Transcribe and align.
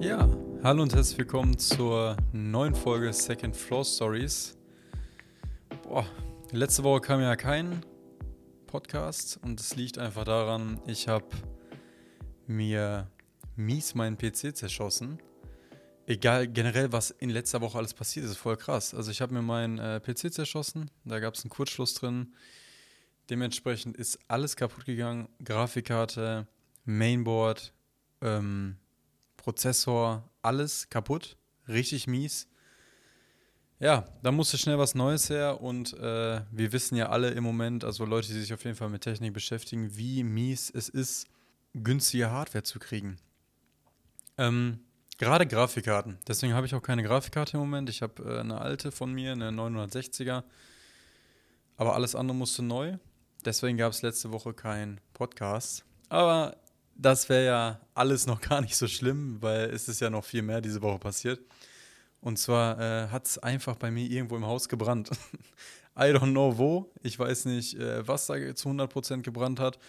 Ja, 0.00 0.28
hallo 0.62 0.82
und 0.82 0.94
herzlich 0.94 1.18
willkommen 1.18 1.58
zur 1.58 2.16
neuen 2.32 2.74
Folge 2.74 3.12
Second 3.12 3.54
Floor 3.54 3.84
Stories. 3.84 4.56
Boah, 5.82 6.06
letzte 6.50 6.82
Woche 6.82 7.00
kam 7.00 7.20
ja 7.20 7.36
kein 7.36 7.84
Podcast 8.66 9.38
und 9.42 9.60
es 9.60 9.76
liegt 9.76 9.98
einfach 9.98 10.24
daran, 10.24 10.80
ich 10.86 11.08
habe 11.08 11.26
mir 12.46 13.10
mies 13.54 13.94
meinen 13.94 14.16
PC 14.16 14.56
zerschossen. 14.56 15.20
Egal, 16.08 16.48
generell, 16.48 16.90
was 16.90 17.10
in 17.10 17.28
letzter 17.28 17.60
Woche 17.60 17.76
alles 17.76 17.92
passiert 17.92 18.24
ist, 18.24 18.38
voll 18.38 18.56
krass. 18.56 18.94
Also 18.94 19.10
ich 19.10 19.20
habe 19.20 19.34
mir 19.34 19.42
meinen 19.42 19.76
äh, 19.76 20.00
PC 20.00 20.32
zerschossen, 20.32 20.90
da 21.04 21.20
gab 21.20 21.34
es 21.34 21.42
einen 21.42 21.50
Kurzschluss 21.50 21.92
drin. 21.92 22.32
Dementsprechend 23.28 23.94
ist 23.94 24.18
alles 24.26 24.56
kaputt 24.56 24.86
gegangen. 24.86 25.28
Grafikkarte, 25.44 26.46
Mainboard, 26.86 27.74
ähm, 28.22 28.78
Prozessor, 29.36 30.26
alles 30.40 30.88
kaputt. 30.88 31.36
Richtig 31.68 32.06
mies. 32.06 32.48
Ja, 33.78 34.08
da 34.22 34.32
musste 34.32 34.56
schnell 34.56 34.78
was 34.78 34.94
Neues 34.94 35.28
her 35.28 35.60
und 35.60 35.92
äh, 35.92 36.40
wir 36.50 36.72
wissen 36.72 36.96
ja 36.96 37.10
alle 37.10 37.32
im 37.32 37.44
Moment, 37.44 37.84
also 37.84 38.06
Leute, 38.06 38.28
die 38.28 38.40
sich 38.40 38.54
auf 38.54 38.64
jeden 38.64 38.76
Fall 38.76 38.88
mit 38.88 39.02
Technik 39.02 39.34
beschäftigen, 39.34 39.94
wie 39.94 40.24
mies 40.24 40.70
es 40.74 40.88
ist, 40.88 41.26
günstige 41.74 42.30
Hardware 42.30 42.64
zu 42.64 42.78
kriegen. 42.78 43.18
Ähm, 44.38 44.80
Gerade 45.18 45.48
Grafikkarten. 45.48 46.16
Deswegen 46.28 46.54
habe 46.54 46.66
ich 46.66 46.76
auch 46.76 46.82
keine 46.82 47.02
Grafikkarte 47.02 47.56
im 47.56 47.60
Moment. 47.60 47.90
Ich 47.90 48.02
habe 48.02 48.22
äh, 48.22 48.38
eine 48.38 48.60
alte 48.60 48.92
von 48.92 49.12
mir, 49.12 49.32
eine 49.32 49.50
960er. 49.50 50.44
Aber 51.76 51.94
alles 51.94 52.14
andere 52.14 52.36
musste 52.36 52.62
neu. 52.62 52.98
Deswegen 53.44 53.76
gab 53.76 53.92
es 53.92 54.02
letzte 54.02 54.30
Woche 54.30 54.54
keinen 54.54 55.00
Podcast. 55.14 55.84
Aber 56.08 56.56
das 56.94 57.28
wäre 57.28 57.44
ja 57.44 57.80
alles 57.94 58.28
noch 58.28 58.40
gar 58.48 58.60
nicht 58.60 58.76
so 58.76 58.86
schlimm, 58.86 59.38
weil 59.40 59.70
es 59.70 59.88
ist 59.88 60.00
ja 60.00 60.08
noch 60.08 60.24
viel 60.24 60.42
mehr 60.42 60.60
diese 60.60 60.82
Woche 60.82 61.00
passiert. 61.00 61.40
Und 62.20 62.38
zwar 62.38 62.78
äh, 62.78 63.08
hat 63.08 63.26
es 63.26 63.38
einfach 63.38 63.74
bei 63.74 63.90
mir 63.90 64.08
irgendwo 64.08 64.36
im 64.36 64.46
Haus 64.46 64.68
gebrannt. 64.68 65.10
I 65.96 66.12
don't 66.12 66.30
know 66.30 66.58
wo. 66.58 66.92
Ich 67.02 67.18
weiß 67.18 67.46
nicht, 67.46 67.74
äh, 67.74 68.06
was 68.06 68.26
da 68.26 68.34
zu 68.54 68.68
100% 68.68 69.22
gebrannt 69.22 69.58
hat. 69.58 69.80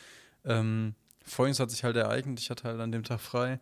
Ähm, 0.43 0.95
Folgendes 1.23 1.59
hat 1.59 1.69
sich 1.69 1.83
halt 1.83 1.97
ereignet. 1.97 2.39
Ich 2.39 2.49
hatte 2.49 2.63
halt 2.63 2.79
an 2.79 2.91
dem 2.91 3.03
Tag 3.03 3.19
frei 3.19 3.59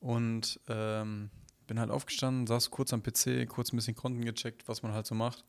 und 0.00 0.60
ähm, 0.68 1.30
bin 1.66 1.78
halt 1.78 1.90
aufgestanden, 1.90 2.46
saß 2.46 2.70
kurz 2.70 2.92
am 2.92 3.02
PC, 3.02 3.46
kurz 3.48 3.72
ein 3.72 3.76
bisschen 3.76 3.94
Konten 3.94 4.24
gecheckt, 4.24 4.66
was 4.66 4.82
man 4.82 4.92
halt 4.92 5.06
so 5.06 5.14
macht. 5.14 5.44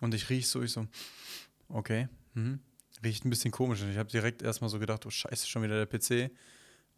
Und 0.00 0.14
ich 0.14 0.30
riech 0.30 0.48
so, 0.48 0.62
ich 0.62 0.72
so, 0.72 0.86
okay, 1.68 2.08
mhm. 2.34 2.60
riecht 3.04 3.24
ein 3.24 3.30
bisschen 3.30 3.50
komisch. 3.50 3.82
Und 3.82 3.90
ich 3.90 3.98
habe 3.98 4.10
direkt 4.10 4.42
erstmal 4.42 4.70
so 4.70 4.78
gedacht, 4.78 5.04
oh 5.06 5.10
scheiße, 5.10 5.46
schon 5.46 5.62
wieder 5.62 5.84
der 5.84 5.86
PC. 5.86 6.30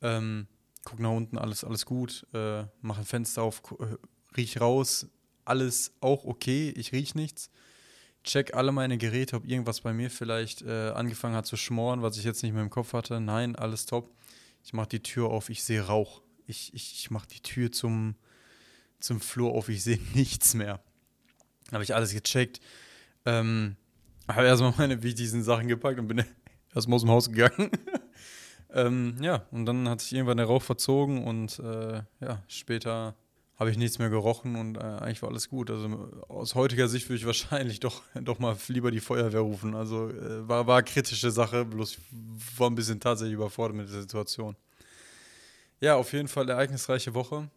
Ähm, 0.02 0.46
guck 0.84 1.00
nach 1.00 1.10
unten, 1.10 1.38
alles, 1.38 1.64
alles 1.64 1.86
gut, 1.86 2.26
äh, 2.32 2.64
mach 2.80 2.98
ein 2.98 3.04
Fenster 3.04 3.42
auf, 3.42 3.62
äh, 3.78 3.96
riech 4.36 4.60
raus, 4.60 5.08
alles 5.44 5.92
auch 6.00 6.24
okay, 6.24 6.72
ich 6.76 6.92
riech 6.92 7.14
nichts. 7.14 7.50
Check 8.24 8.54
alle 8.54 8.72
meine 8.72 8.98
Geräte, 8.98 9.36
ob 9.36 9.46
irgendwas 9.46 9.80
bei 9.80 9.92
mir 9.92 10.10
vielleicht 10.10 10.62
äh, 10.62 10.90
angefangen 10.90 11.34
hat 11.34 11.46
zu 11.46 11.56
schmoren, 11.56 12.02
was 12.02 12.18
ich 12.18 12.24
jetzt 12.24 12.42
nicht 12.42 12.52
mehr 12.52 12.62
im 12.62 12.70
Kopf 12.70 12.92
hatte. 12.92 13.20
Nein, 13.20 13.56
alles 13.56 13.86
top. 13.86 14.12
Ich 14.62 14.72
mache 14.72 14.88
die 14.88 15.02
Tür 15.02 15.30
auf, 15.30 15.48
ich 15.48 15.62
sehe 15.62 15.86
Rauch. 15.86 16.20
Ich, 16.48 16.72
ich, 16.74 16.94
ich 16.94 17.10
mache 17.10 17.28
die 17.28 17.40
Tür 17.40 17.70
zum, 17.70 18.16
zum 19.00 19.20
Flur 19.20 19.52
auf, 19.52 19.68
ich 19.68 19.84
sehe 19.84 20.00
nichts 20.14 20.54
mehr. 20.54 20.80
Habe 21.70 21.84
ich 21.84 21.94
alles 21.94 22.12
gecheckt. 22.12 22.60
Ähm, 23.26 23.76
habe 24.26 24.46
erstmal 24.46 24.72
meine 24.78 25.02
wichtigsten 25.02 25.42
Sachen 25.42 25.68
gepackt 25.68 25.98
und 25.98 26.08
bin 26.08 26.24
erstmal 26.74 26.96
aus 26.96 27.02
dem 27.02 27.10
Haus 27.10 27.28
gegangen. 27.28 27.70
ähm, 28.72 29.16
ja, 29.20 29.46
und 29.50 29.66
dann 29.66 29.88
hat 29.88 30.00
sich 30.00 30.14
irgendwann 30.14 30.38
der 30.38 30.46
Rauch 30.46 30.62
verzogen 30.62 31.24
und 31.24 31.58
äh, 31.58 32.02
ja, 32.20 32.42
später 32.48 33.14
habe 33.58 33.70
ich 33.70 33.76
nichts 33.76 33.98
mehr 33.98 34.08
gerochen 34.08 34.56
und 34.56 34.76
äh, 34.76 34.80
eigentlich 34.80 35.20
war 35.20 35.30
alles 35.30 35.48
gut. 35.48 35.70
Also 35.70 35.88
aus 36.28 36.54
heutiger 36.54 36.88
Sicht 36.88 37.08
würde 37.08 37.18
ich 37.18 37.26
wahrscheinlich 37.26 37.80
doch, 37.80 38.02
doch 38.14 38.38
mal 38.38 38.56
lieber 38.68 38.90
die 38.90 39.00
Feuerwehr 39.00 39.40
rufen. 39.40 39.74
Also 39.74 40.08
äh, 40.08 40.48
war, 40.48 40.66
war 40.66 40.82
kritische 40.82 41.30
Sache, 41.30 41.66
bloß 41.66 41.98
war 42.56 42.70
ein 42.70 42.74
bisschen 42.74 43.00
tatsächlich 43.00 43.34
überfordert 43.34 43.76
mit 43.76 43.92
der 43.92 44.00
Situation. 44.00 44.56
Ja, 45.80 45.94
auf 45.94 46.12
jeden 46.12 46.26
Fall 46.26 46.48
ereignisreiche 46.48 47.14
Woche 47.14 47.48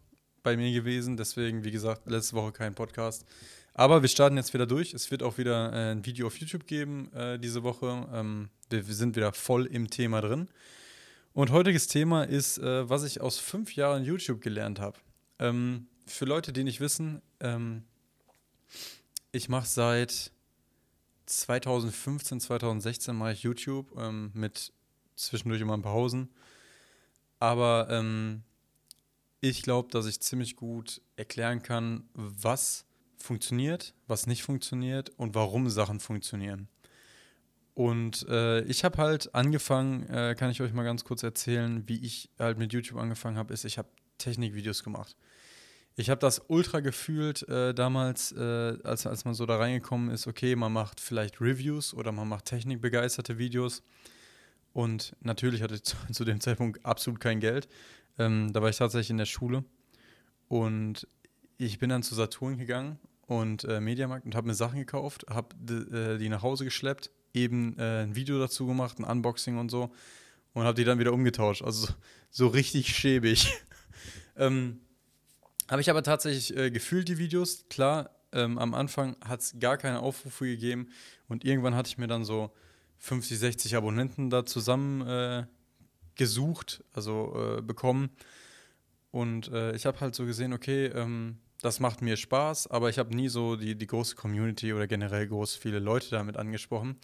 bei 0.44 0.56
mir 0.56 0.72
gewesen. 0.72 1.16
Deswegen, 1.16 1.64
wie 1.64 1.72
gesagt, 1.72 2.08
letzte 2.08 2.36
Woche 2.36 2.52
kein 2.52 2.74
Podcast. 2.74 3.26
Aber 3.74 4.02
wir 4.02 4.08
starten 4.08 4.36
jetzt 4.36 4.54
wieder 4.54 4.66
durch. 4.66 4.94
Es 4.94 5.10
wird 5.10 5.24
auch 5.24 5.38
wieder 5.38 5.72
äh, 5.72 5.90
ein 5.90 6.06
Video 6.06 6.28
auf 6.28 6.36
YouTube 6.36 6.66
geben 6.68 7.12
äh, 7.14 7.38
diese 7.40 7.64
Woche. 7.64 8.06
Ähm, 8.12 8.50
wir, 8.70 8.86
wir, 8.86 8.94
sind 8.94 9.16
wieder 9.16 9.32
voll 9.32 9.66
im 9.66 9.90
Thema 9.90 10.20
drin. 10.20 10.48
Und 11.32 11.50
heutiges 11.50 11.88
Thema 11.88 12.22
ist, 12.22 12.58
äh, 12.58 12.88
was 12.88 13.02
ich 13.02 13.20
aus 13.20 13.38
fünf 13.38 13.74
Jahren 13.74 14.04
YouTube 14.04 14.40
gelernt 14.40 14.78
habe. 14.78 14.98
Ähm, 15.40 15.88
für 16.06 16.24
Leute, 16.24 16.52
die 16.52 16.62
nicht 16.62 16.80
wissen, 16.80 17.22
ähm, 17.40 17.82
ich 19.32 19.48
mache 19.48 19.66
seit 19.66 20.30
2015, 21.26 22.38
2016 22.38 23.16
mache 23.16 23.32
ich 23.32 23.42
YouTube 23.42 23.96
ähm, 23.98 24.30
mit 24.34 24.72
zwischendurch 25.16 25.60
immer 25.60 25.76
ein 25.76 25.82
paar 25.82 25.94
Pausen. 25.94 26.28
Aber 27.42 27.88
ähm, 27.90 28.44
ich 29.40 29.64
glaube, 29.64 29.88
dass 29.90 30.06
ich 30.06 30.20
ziemlich 30.20 30.54
gut 30.54 31.02
erklären 31.16 31.60
kann, 31.60 32.08
was 32.14 32.84
funktioniert, 33.16 33.94
was 34.06 34.28
nicht 34.28 34.44
funktioniert 34.44 35.10
und 35.16 35.34
warum 35.34 35.68
Sachen 35.68 35.98
funktionieren. 35.98 36.68
Und 37.74 38.28
äh, 38.28 38.60
ich 38.60 38.84
habe 38.84 38.96
halt 38.98 39.34
angefangen, 39.34 40.08
äh, 40.08 40.36
kann 40.38 40.52
ich 40.52 40.62
euch 40.62 40.72
mal 40.72 40.84
ganz 40.84 41.02
kurz 41.02 41.24
erzählen, 41.24 41.82
wie 41.88 42.06
ich 42.06 42.30
halt 42.38 42.58
mit 42.58 42.72
YouTube 42.72 43.00
angefangen 43.00 43.36
habe, 43.36 43.52
ist, 43.52 43.64
ich 43.64 43.76
habe 43.76 43.88
Technikvideos 44.18 44.84
gemacht. 44.84 45.16
Ich 45.96 46.10
habe 46.10 46.20
das 46.20 46.42
ultra 46.46 46.78
gefühlt 46.78 47.42
äh, 47.48 47.74
damals, 47.74 48.30
äh, 48.30 48.78
als, 48.84 49.04
als 49.04 49.24
man 49.24 49.34
so 49.34 49.46
da 49.46 49.56
reingekommen 49.56 50.10
ist, 50.10 50.28
okay, 50.28 50.54
man 50.54 50.72
macht 50.72 51.00
vielleicht 51.00 51.40
Reviews 51.40 51.92
oder 51.92 52.12
man 52.12 52.28
macht 52.28 52.44
technikbegeisterte 52.44 53.36
Videos. 53.36 53.82
Und 54.72 55.14
natürlich 55.20 55.62
hatte 55.62 55.74
ich 55.74 55.82
zu, 55.84 55.96
zu 56.10 56.24
dem 56.24 56.40
Zeitpunkt 56.40 56.84
absolut 56.84 57.20
kein 57.20 57.40
Geld. 57.40 57.68
Ähm, 58.18 58.52
da 58.52 58.62
war 58.62 58.68
ich 58.68 58.76
tatsächlich 58.76 59.10
in 59.10 59.18
der 59.18 59.26
Schule. 59.26 59.64
Und 60.48 61.06
ich 61.58 61.78
bin 61.78 61.90
dann 61.90 62.02
zu 62.02 62.14
Saturn 62.14 62.58
gegangen 62.58 62.98
und 63.26 63.64
äh, 63.64 63.80
Mediamarkt 63.80 64.26
und 64.26 64.34
habe 64.34 64.46
mir 64.46 64.54
Sachen 64.54 64.78
gekauft, 64.78 65.24
habe 65.30 65.54
äh, 65.72 66.18
die 66.18 66.28
nach 66.28 66.42
Hause 66.42 66.64
geschleppt, 66.64 67.10
eben 67.32 67.78
äh, 67.78 68.02
ein 68.02 68.14
Video 68.14 68.38
dazu 68.38 68.66
gemacht, 68.66 68.98
ein 68.98 69.04
Unboxing 69.04 69.58
und 69.58 69.70
so 69.70 69.92
und 70.52 70.64
habe 70.64 70.74
die 70.74 70.84
dann 70.84 70.98
wieder 70.98 71.12
umgetauscht. 71.12 71.62
Also 71.62 71.88
so, 72.30 72.48
richtig 72.48 72.94
schäbig. 72.94 73.52
ähm, 74.36 74.80
habe 75.70 75.80
ich 75.80 75.90
aber 75.90 76.02
tatsächlich 76.02 76.56
äh, 76.56 76.70
gefühlt, 76.70 77.08
die 77.08 77.18
Videos. 77.18 77.66
Klar, 77.68 78.10
ähm, 78.32 78.58
am 78.58 78.74
Anfang 78.74 79.16
hat 79.24 79.40
es 79.40 79.58
gar 79.58 79.76
keine 79.76 80.00
Aufrufe 80.00 80.46
gegeben 80.46 80.88
und 81.28 81.44
irgendwann 81.44 81.74
hatte 81.74 81.88
ich 81.88 81.98
mir 81.98 82.06
dann 82.08 82.24
so 82.24 82.52
50, 83.02 83.36
60 83.36 83.76
Abonnenten 83.76 84.30
da 84.30 84.46
zusammen 84.46 85.00
äh, 85.06 85.44
gesucht, 86.14 86.84
also 86.94 87.58
äh, 87.58 87.60
bekommen. 87.60 88.10
Und 89.10 89.48
äh, 89.48 89.74
ich 89.74 89.86
habe 89.86 89.98
halt 89.98 90.14
so 90.14 90.24
gesehen, 90.24 90.52
okay, 90.52 90.86
ähm, 90.86 91.38
das 91.60 91.80
macht 91.80 92.00
mir 92.00 92.16
Spaß, 92.16 92.68
aber 92.68 92.90
ich 92.90 93.00
habe 93.00 93.14
nie 93.14 93.28
so 93.28 93.56
die, 93.56 93.76
die 93.76 93.88
große 93.88 94.14
Community 94.14 94.72
oder 94.72 94.86
generell 94.86 95.26
groß 95.26 95.56
viele 95.56 95.80
Leute 95.80 96.10
damit 96.10 96.36
angesprochen. 96.36 96.96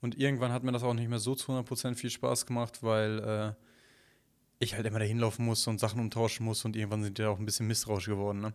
Und 0.00 0.16
irgendwann 0.16 0.52
hat 0.52 0.62
mir 0.62 0.70
das 0.70 0.84
auch 0.84 0.94
nicht 0.94 1.08
mehr 1.08 1.18
so 1.18 1.34
zu 1.34 1.50
100% 1.50 1.96
viel 1.96 2.10
Spaß 2.10 2.46
gemacht, 2.46 2.84
weil 2.84 3.18
äh, 3.18 3.52
ich 4.60 4.74
halt 4.74 4.86
immer 4.86 5.00
dahin 5.00 5.18
laufen 5.18 5.44
muss 5.44 5.66
und 5.66 5.80
Sachen 5.80 6.00
umtauschen 6.00 6.46
muss 6.46 6.64
und 6.64 6.76
irgendwann 6.76 7.02
sind 7.02 7.18
die 7.18 7.24
auch 7.24 7.40
ein 7.40 7.46
bisschen 7.46 7.66
misstrauisch 7.66 8.06
geworden. 8.06 8.40
Ne? 8.40 8.54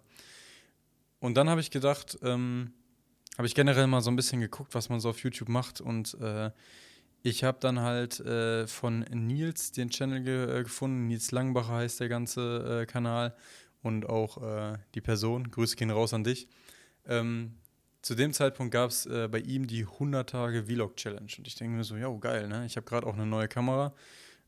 Und 1.19 1.35
dann 1.35 1.49
habe 1.49 1.59
ich 1.59 1.69
gedacht, 1.69 2.17
ähm, 2.23 2.71
habe 3.37 3.47
ich 3.47 3.55
generell 3.55 3.87
mal 3.87 4.01
so 4.01 4.09
ein 4.09 4.15
bisschen 4.15 4.41
geguckt, 4.41 4.73
was 4.73 4.89
man 4.89 4.99
so 4.99 5.09
auf 5.09 5.19
YouTube 5.19 5.49
macht 5.49 5.81
und 5.81 6.15
äh, 6.19 6.51
ich 7.23 7.43
habe 7.43 7.57
dann 7.59 7.79
halt 7.79 8.19
äh, 8.19 8.67
von 8.67 8.99
Nils 9.11 9.71
den 9.71 9.89
Channel 9.89 10.21
ge 10.21 10.59
äh, 10.59 10.63
gefunden. 10.63 11.07
Nils 11.07 11.31
Langbacher 11.31 11.73
heißt 11.73 11.99
der 11.99 12.09
ganze 12.09 12.81
äh, 12.81 12.85
Kanal 12.85 13.35
und 13.81 14.07
auch 14.07 14.41
äh, 14.41 14.77
die 14.95 15.01
Person. 15.01 15.49
Grüße 15.51 15.75
gehen 15.75 15.89
raus 15.89 16.13
an 16.13 16.23
dich. 16.23 16.47
Ähm, 17.05 17.55
zu 18.01 18.15
dem 18.15 18.31
Zeitpunkt 18.33 18.71
gab 18.71 18.91
es 18.91 19.05
äh, 19.07 19.27
bei 19.29 19.39
ihm 19.39 19.67
die 19.67 19.83
100 19.83 20.29
Tage 20.29 20.65
Vlog 20.65 20.95
Challenge 20.95 21.31
und 21.37 21.47
ich 21.47 21.55
denke 21.55 21.75
mir 21.75 21.83
so, 21.83 21.97
ja, 21.97 22.09
geil, 22.17 22.47
ne? 22.47 22.65
Ich 22.65 22.77
habe 22.77 22.85
gerade 22.85 23.07
auch 23.07 23.15
eine 23.15 23.25
neue 23.25 23.47
Kamera 23.47 23.93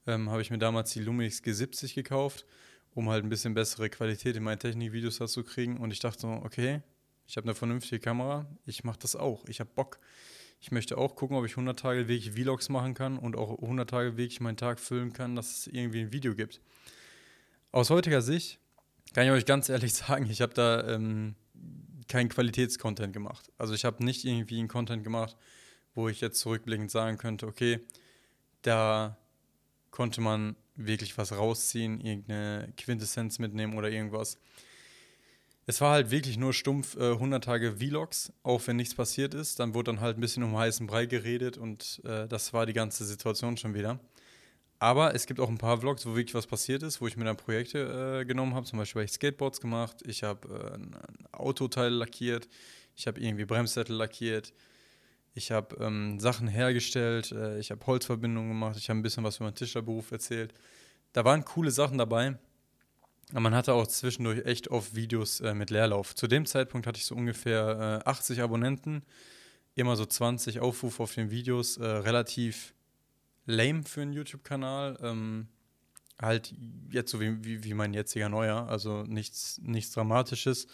ähm, 0.10 0.30
habe 0.30 0.42
ich 0.42 0.50
mir 0.50 0.58
damals 0.58 0.92
die 0.92 1.02
Lumix 1.02 1.42
G70 1.44 1.94
gekauft, 1.94 2.46
um 2.92 3.10
halt 3.10 3.24
ein 3.24 3.30
bisschen 3.30 3.54
bessere 3.54 3.90
Qualität 3.90 4.36
in 4.36 4.44
meinen 4.44 4.60
Technikvideos 4.60 5.18
zu 5.18 5.44
kriegen. 5.44 5.78
Und 5.78 5.92
ich 5.92 6.00
dachte 6.00 6.22
so, 6.22 6.28
okay, 6.30 6.82
ich 7.30 7.38
habe 7.38 7.46
eine 7.46 7.54
vernünftige 7.54 8.00
Kamera, 8.00 8.48
ich 8.66 8.84
mache 8.84 8.98
das 9.00 9.16
auch, 9.16 9.46
ich 9.48 9.60
habe 9.60 9.70
Bock. 9.76 10.00
Ich 10.62 10.72
möchte 10.72 10.98
auch 10.98 11.16
gucken, 11.16 11.38
ob 11.38 11.46
ich 11.46 11.52
100 11.52 11.80
Tage 11.80 12.08
wirklich 12.08 12.32
Vlogs 12.32 12.70
machen 12.70 12.96
kann 12.96 13.20
und 13.20 13.38
auch 13.38 13.62
100 13.62 13.88
Tage 13.88 14.18
wirklich 14.18 14.42
meinen 14.42 14.58
Tag 14.58 14.80
füllen 14.80 15.14
kann, 15.14 15.36
dass 15.36 15.60
es 15.60 15.68
irgendwie 15.68 16.02
ein 16.02 16.12
Video 16.12 16.34
gibt. 16.34 16.60
Aus 17.72 17.92
heutiger 17.92 18.24
Sicht 18.24 18.60
kann 19.14 19.26
ich 19.26 19.32
euch 19.32 19.46
ganz 19.46 19.70
ehrlich 19.70 19.94
sagen, 19.96 20.28
ich 20.28 20.42
habe 20.42 20.56
da 20.56 20.86
ähm, 20.88 21.36
keinen 22.08 22.30
Qualitätscontent 22.30 23.14
gemacht. 23.14 23.52
Also 23.60 23.76
ich 23.76 23.86
habe 23.86 24.04
nicht 24.04 24.26
irgendwie 24.26 24.58
einen 24.58 24.68
Content 24.68 25.04
gemacht, 25.04 25.38
wo 25.94 26.10
ich 26.10 26.22
jetzt 26.22 26.40
zurückblickend 26.40 26.90
sagen 26.90 27.20
könnte, 27.20 27.46
okay, 27.46 27.80
da 28.64 29.18
konnte 29.92 30.20
man 30.20 30.56
wirklich 30.76 31.16
was 31.20 31.32
rausziehen, 31.32 32.02
irgendeine 32.02 32.74
Quintessenz 32.76 33.38
mitnehmen 33.38 33.78
oder 33.78 33.92
irgendwas. 33.92 34.40
Es 35.70 35.82
war 35.82 35.92
halt 35.92 36.10
wirklich 36.10 36.36
nur 36.36 36.52
stumpf 36.52 36.98
äh, 36.98 37.12
100 37.12 37.44
Tage 37.44 37.74
Vlogs, 37.74 38.34
auch 38.42 38.60
wenn 38.66 38.78
nichts 38.78 38.96
passiert 38.96 39.36
ist. 39.36 39.60
Dann 39.60 39.76
wurde 39.76 39.92
dann 39.92 40.02
halt 40.02 40.18
ein 40.18 40.20
bisschen 40.20 40.42
um 40.42 40.58
heißen 40.58 40.88
Brei 40.88 41.06
geredet 41.06 41.60
und 41.60 42.02
äh, 42.06 42.28
das 42.28 42.54
war 42.54 42.66
die 42.66 42.74
ganze 42.74 43.06
Situation 43.06 43.56
schon 43.56 43.76
wieder. 43.76 44.00
Aber 44.80 45.14
es 45.14 45.28
gibt 45.28 45.40
auch 45.40 45.48
ein 45.48 45.60
paar 45.60 45.78
Vlogs, 45.78 46.08
wo 46.08 46.16
wirklich 46.16 46.34
was 46.34 46.48
passiert 46.48 46.82
ist, 46.82 47.02
wo 47.02 47.08
ich 47.08 47.18
mir 47.18 47.26
dann 47.26 47.38
Projekte 47.38 48.22
äh, 48.22 48.26
genommen 48.26 48.56
habe. 48.56 48.66
Zum 48.66 48.80
Beispiel 48.80 49.02
habe 49.02 49.06
ich 49.06 49.12
Skateboards 49.12 49.62
gemacht, 49.62 49.98
ich 50.08 50.24
habe 50.24 50.48
äh, 50.48 50.74
ein 50.74 50.96
Autoteil 51.34 51.92
lackiert, 51.94 52.50
ich 52.96 53.06
habe 53.06 53.20
irgendwie 53.22 53.46
Bremssättel 53.46 53.96
lackiert, 53.96 54.54
ich 55.36 55.52
habe 55.52 55.76
ähm, 55.80 56.20
Sachen 56.20 56.48
hergestellt, 56.48 57.32
äh, 57.32 57.60
ich 57.60 57.70
habe 57.70 57.86
Holzverbindungen 57.86 58.50
gemacht, 58.50 58.76
ich 58.76 58.90
habe 58.90 59.00
ein 59.00 59.04
bisschen 59.04 59.24
was 59.24 59.36
über 59.36 59.46
meinen 59.46 59.54
Tischlerberuf 59.54 60.10
erzählt. 60.12 60.52
Da 61.14 61.26
waren 61.26 61.46
coole 61.46 61.70
Sachen 61.70 62.00
dabei. 62.00 62.40
Man 63.32 63.54
hatte 63.54 63.74
auch 63.74 63.86
zwischendurch 63.86 64.46
echt 64.46 64.70
oft 64.70 64.96
Videos 64.96 65.40
äh, 65.42 65.54
mit 65.54 65.70
Leerlauf. 65.70 66.16
Zu 66.16 66.28
dem 66.28 66.46
Zeitpunkt 66.46 66.88
hatte 66.88 66.98
ich 66.98 67.06
so 67.06 67.16
ungefähr 67.16 68.02
80 68.06 68.38
äh, 68.38 68.42
Abonnenten, 68.42 69.04
immer 69.76 69.96
so 69.96 70.06
20 70.06 70.60
Aufrufe 70.60 71.04
auf 71.04 71.14
den 71.14 71.30
Videos, 71.30 71.78
äh, 71.78 71.86
relativ 71.86 72.74
lame 73.46 73.84
für 73.84 74.02
einen 74.02 74.14
YouTube-Kanal. 74.14 74.98
Ähm, 75.02 75.48
halt 76.22 76.54
jetzt 76.92 77.12
so 77.12 77.20
wie, 77.22 77.44
wie, 77.44 77.64
wie, 77.64 77.74
mein 77.74 77.94
jetziger 77.94 78.30
neuer, 78.30 78.68
also 78.68 79.04
nichts, 79.04 79.60
nichts 79.64 79.92
Dramatisches. 79.92 80.68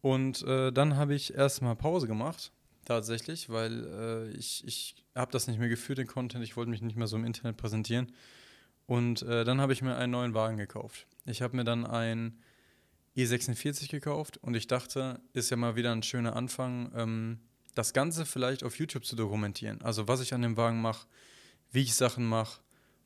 Und 0.00 0.42
äh, 0.42 0.72
dann 0.72 0.96
habe 0.96 1.14
ich 1.14 1.34
erstmal 1.34 1.76
Pause 1.76 2.06
gemacht, 2.06 2.52
tatsächlich, 2.84 3.50
weil 3.50 3.84
äh, 3.84 4.30
ich, 4.30 4.66
ich 4.66 4.94
habe 5.14 5.30
das 5.32 5.46
nicht 5.46 5.58
mehr 5.58 5.68
gefühlt, 5.68 5.98
den 5.98 6.06
Content. 6.06 6.42
Ich 6.42 6.56
wollte 6.56 6.70
mich 6.70 6.80
nicht 6.80 6.96
mehr 6.96 7.06
so 7.06 7.16
im 7.16 7.24
Internet 7.24 7.56
präsentieren. 7.56 8.12
Und 8.90 9.22
äh, 9.22 9.44
dann 9.44 9.60
habe 9.60 9.72
ich 9.72 9.82
mir 9.82 9.94
einen 9.94 10.10
neuen 10.10 10.34
Wagen 10.34 10.56
gekauft. 10.56 11.06
Ich 11.24 11.42
habe 11.42 11.56
mir 11.56 11.62
dann 11.62 11.86
ein 11.86 12.40
E46 13.16 13.88
gekauft 13.88 14.38
und 14.38 14.56
ich 14.56 14.66
dachte, 14.66 15.20
ist 15.32 15.48
ja 15.48 15.56
mal 15.56 15.76
wieder 15.76 15.92
ein 15.92 16.02
schöner 16.02 16.34
Anfang, 16.34 16.90
ähm, 16.96 17.38
das 17.76 17.92
Ganze 17.92 18.26
vielleicht 18.26 18.64
auf 18.64 18.80
YouTube 18.80 19.04
zu 19.04 19.14
dokumentieren. 19.14 19.80
Also 19.82 20.08
was 20.08 20.20
ich 20.20 20.34
an 20.34 20.42
dem 20.42 20.56
Wagen 20.56 20.82
mache, 20.82 21.06
wie 21.70 21.82
ich 21.82 21.94
Sachen 21.94 22.24
mache. 22.26 22.62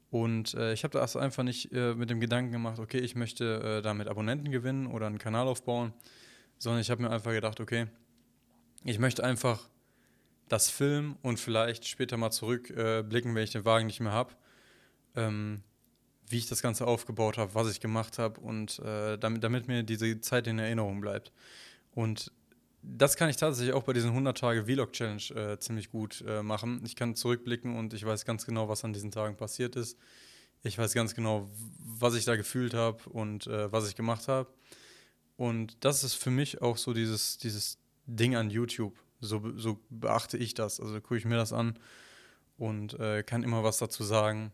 Und 0.09 0.55
äh, 0.55 0.73
ich 0.73 0.85
habe 0.85 0.99
das 0.99 1.17
einfach 1.17 1.43
nicht 1.43 1.71
äh, 1.73 1.95
mit 1.95 2.09
dem 2.09 2.19
Gedanken 2.19 2.51
gemacht, 2.51 2.79
okay, 2.79 3.01
ich 3.01 3.15
möchte 3.15 3.45
äh, 3.61 3.83
damit 3.83 4.09
Abonnenten 4.09 4.51
gewinnen 4.51 4.87
oder 4.87 5.07
einen 5.07 5.19
Kanal 5.19 5.47
aufbauen, 5.49 5.93
sondern 6.59 6.81
ich 6.81 6.91
habe 6.91 7.03
mir 7.03 7.11
einfach 7.11 7.33
gedacht, 7.33 7.61
okay, 7.61 7.89
ich 8.85 8.99
möchte 8.99 9.23
einfach 9.23 9.69
das 10.49 10.71
filmen 10.71 11.19
und 11.21 11.39
vielleicht 11.39 11.87
später 11.87 12.17
mal 12.17 12.31
zurückblicken, 12.31 13.35
wenn 13.35 13.45
ich 13.45 13.53
den 13.53 13.67
Wagen 13.67 13.85
nicht 13.85 14.01
mehr 14.01 14.13
habe, 14.13 14.33
ähm, 15.15 15.63
wie 16.29 16.39
ich 16.39 16.47
das 16.47 16.63
Ganze 16.63 16.87
aufgebaut 16.87 17.39
habe, 17.39 17.55
was 17.55 17.71
ich 17.71 17.81
gemacht 17.81 18.19
habe 18.19 18.41
und 18.41 18.79
äh, 18.81 19.19
damit, 19.19 19.45
damit 19.45 19.69
mir 19.69 19.83
diese 19.83 20.21
Zeit 20.21 20.47
in 20.47 20.59
Erinnerung 20.59 21.01
bleibt. 21.01 21.33
Und 21.95 22.33
das 22.83 23.17
kann 23.17 23.31
ich 23.31 23.37
tatsächlich 23.37 23.75
auch 23.75 23.85
bei 23.85 23.93
diesen 23.93 24.11
100 24.11 24.37
Tage 24.37 24.65
Vlog 24.65 24.93
Challenge 24.93 25.23
äh, 25.35 25.59
ziemlich 25.59 25.91
gut 25.91 26.23
äh, 26.27 26.43
machen. 26.43 26.83
Ich 26.85 26.97
kann 26.97 27.15
zurückblicken 27.15 27.77
und 27.77 27.95
ich 27.95 28.05
weiß 28.05 28.25
ganz 28.25 28.47
genau, 28.47 28.69
was 28.69 28.85
an 28.85 28.93
diesen 28.93 29.11
Tagen 29.11 29.37
passiert 29.37 29.77
ist. 29.77 29.99
Ich 30.63 30.79
weiß 30.79 30.95
ganz 30.95 31.15
genau, 31.15 31.51
was 31.79 32.15
ich 32.15 32.25
da 32.25 32.37
gefühlt 32.37 32.75
habe 32.75 32.99
und 33.11 33.47
äh, 33.47 33.71
was 33.73 33.89
ich 33.89 33.97
gemacht 33.97 34.29
habe. 34.29 34.51
Und 35.37 35.85
das 35.85 36.05
ist 36.05 36.15
für 36.15 36.31
mich 36.31 36.63
auch 36.63 36.77
so 36.77 36.93
dieses, 36.93 37.39
dieses 37.39 37.79
Ding 38.07 38.37
an 38.37 38.51
YouTube. 38.51 38.95
So, 39.21 39.43
so 39.57 39.81
beachte 39.91 40.37
ich 40.37 40.55
das. 40.55 40.81
Also 40.81 41.01
gucke 41.01 41.17
ich 41.17 41.25
mir 41.25 41.37
das 41.37 41.53
an 41.53 41.79
und 42.57 42.99
äh, 43.01 43.23
kann 43.23 43.43
immer 43.43 43.65
was 43.65 43.79
dazu 43.79 44.05
sagen. 44.05 44.53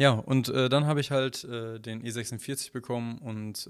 Ja, 0.00 0.12
und 0.12 0.48
äh, 0.48 0.68
dann 0.68 0.86
habe 0.86 1.00
ich 1.00 1.10
halt 1.10 1.44
äh, 1.44 1.78
den 1.78 2.02
E46 2.02 2.72
bekommen 2.72 3.18
und 3.18 3.68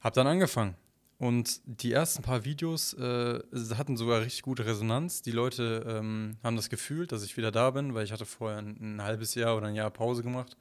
habe 0.00 0.14
dann 0.14 0.26
angefangen 0.26 0.76
und 1.18 1.60
die 1.64 1.92
ersten 1.92 2.22
paar 2.22 2.44
Videos 2.44 2.92
äh, 2.92 3.40
hatten 3.76 3.96
sogar 3.96 4.20
richtig 4.20 4.42
gute 4.42 4.66
Resonanz. 4.66 5.22
Die 5.22 5.30
Leute 5.30 5.84
ähm, 5.88 6.36
haben 6.42 6.56
das 6.56 6.68
gefühlt, 6.68 7.10
dass 7.10 7.24
ich 7.24 7.38
wieder 7.38 7.50
da 7.50 7.70
bin, 7.70 7.94
weil 7.94 8.04
ich 8.04 8.12
hatte 8.12 8.26
vorher 8.26 8.58
ein, 8.58 8.76
ein 8.80 9.02
halbes 9.02 9.34
Jahr 9.34 9.56
oder 9.56 9.68
ein 9.68 9.74
Jahr 9.74 9.90
Pause 9.90 10.22
gemacht 10.22 10.58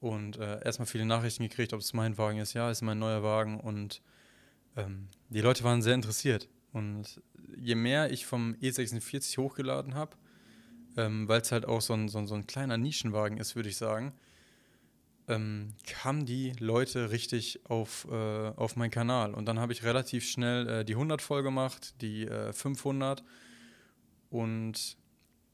und 0.00 0.38
äh, 0.38 0.64
erstmal 0.64 0.86
viele 0.86 1.04
Nachrichten 1.04 1.42
gekriegt, 1.42 1.72
ob 1.72 1.80
es 1.80 1.92
mein 1.94 2.16
Wagen 2.16 2.38
ist. 2.38 2.52
Ja, 2.52 2.70
ist 2.70 2.82
mein 2.82 3.00
neuer 3.00 3.24
Wagen 3.24 3.58
und 3.58 4.02
ähm, 4.76 5.08
die 5.30 5.40
Leute 5.40 5.64
waren 5.64 5.82
sehr 5.82 5.94
interessiert. 5.94 6.48
Und 6.72 7.20
je 7.56 7.74
mehr 7.74 8.12
ich 8.12 8.24
vom 8.24 8.54
E46 8.62 9.38
hochgeladen 9.38 9.94
habe, 9.94 10.16
ähm, 10.96 11.28
weil 11.28 11.40
es 11.40 11.52
halt 11.52 11.66
auch 11.66 11.80
so 11.80 11.94
ein, 11.94 12.08
so, 12.08 12.24
so 12.26 12.34
ein 12.34 12.46
kleiner 12.46 12.76
Nischenwagen 12.78 13.38
ist, 13.38 13.56
würde 13.56 13.68
ich 13.68 13.76
sagen, 13.76 14.12
ähm, 15.28 15.74
kamen 15.86 16.24
die 16.24 16.52
Leute 16.58 17.10
richtig 17.10 17.60
auf, 17.64 18.06
äh, 18.10 18.48
auf 18.56 18.76
meinen 18.76 18.90
Kanal. 18.90 19.34
Und 19.34 19.46
dann 19.46 19.58
habe 19.58 19.72
ich 19.72 19.82
relativ 19.82 20.24
schnell 20.28 20.68
äh, 20.68 20.84
die 20.84 20.94
100 20.94 21.20
voll 21.20 21.42
gemacht, 21.42 22.00
die 22.00 22.26
äh, 22.26 22.52
500. 22.52 23.24
Und 24.30 24.96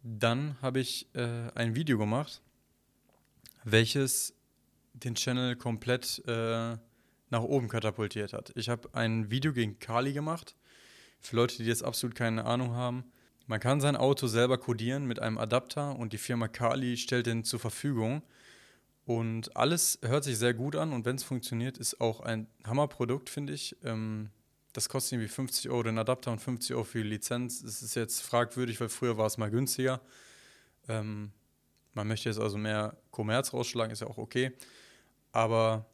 dann 0.03 0.57
habe 0.61 0.81
ich 0.81 1.09
äh, 1.15 1.51
ein 1.55 1.75
Video 1.75 1.99
gemacht, 1.99 2.43
welches 3.65 4.35
den 4.93 5.15
Channel 5.15 5.57
komplett 5.57 6.23
äh, 6.27 6.77
nach 7.31 7.43
oben 7.43 7.69
katapultiert 7.69 8.35
hat. 8.35 8.53
Ich 8.57 8.69
habe 8.69 8.91
ein 8.93 9.31
Video 9.31 9.53
gegen 9.53 9.79
Kali 9.79 10.13
gemacht. 10.13 10.55
Für 11.21 11.37
Leute, 11.37 11.57
die 11.59 11.65
jetzt 11.65 11.85
absolut 11.85 12.15
keine 12.15 12.45
Ahnung 12.45 12.73
haben. 12.73 13.05
Man 13.47 13.61
kann 13.61 13.81
sein 13.81 13.97
Auto 13.97 14.27
selber 14.27 14.59
codieren 14.59 15.07
mit 15.07 15.21
einem 15.21 15.39
Adapter 15.39 15.97
und 15.97 16.13
die 16.13 16.19
Firma 16.19 16.49
Kali 16.49 16.97
stellt 16.97 17.27
den 17.27 17.45
zur 17.45 17.61
Verfügung. 17.61 18.23
Und 19.05 19.57
alles 19.57 19.99
hört 20.03 20.25
sich 20.25 20.39
sehr 20.39 20.55
gut 20.55 20.77
an 20.77 20.93
und 20.93 21.05
wenn 21.05 21.17
es 21.17 21.25
funktioniert, 21.25 21.77
ist 21.77 22.01
auch 22.01 22.21
ein 22.21 22.47
Hammerprodukt, 22.65 23.29
finde 23.29 23.53
ich. 23.53 23.77
Ähm, 23.83 24.31
das 24.73 24.89
kostet 24.89 25.13
irgendwie 25.13 25.29
50 25.29 25.71
Euro 25.71 25.83
den 25.83 25.99
Adapter 25.99 26.31
und 26.31 26.39
50 26.39 26.75
Euro 26.75 26.85
für 26.85 27.03
die 27.03 27.09
Lizenz. 27.09 27.63
Es 27.63 27.83
ist 27.83 27.95
jetzt 27.97 28.23
fragwürdig, 28.23 28.81
weil 28.81 28.89
früher 28.89 29.19
war 29.19 29.27
es 29.27 29.39
mal 29.39 29.51
günstiger. 29.51 30.01
Ähm, 30.89 31.33
man 31.95 32.07
möchte 32.07 32.29
jetzt 32.29 32.39
also 32.39 32.57
mehr 32.57 32.97
Kommerz 33.11 33.53
rausschlagen, 33.53 33.93
ist 33.93 34.01
ja 34.01 34.07
auch 34.07 34.19
okay. 34.19 34.53
Aber 35.33 35.87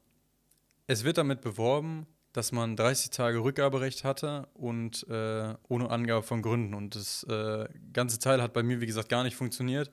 es 0.87 1.03
wird 1.03 1.19
damit 1.19 1.41
beworben, 1.41 2.06
dass 2.38 2.52
man 2.52 2.76
30 2.76 3.11
Tage 3.11 3.43
Rückgaberecht 3.43 4.05
hatte 4.05 4.46
und 4.55 5.05
äh, 5.08 5.55
ohne 5.67 5.90
Angabe 5.90 6.23
von 6.23 6.40
Gründen. 6.40 6.73
Und 6.73 6.94
das 6.94 7.25
äh, 7.25 7.69
ganze 7.93 8.20
Teil 8.20 8.40
hat 8.40 8.52
bei 8.52 8.62
mir, 8.62 8.81
wie 8.81 8.86
gesagt, 8.86 9.08
gar 9.08 9.24
nicht 9.24 9.34
funktioniert. 9.34 9.91